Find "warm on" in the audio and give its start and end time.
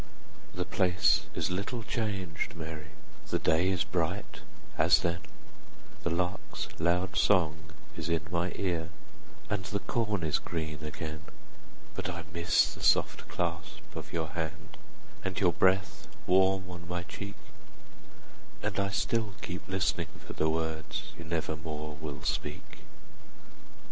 16.25-16.87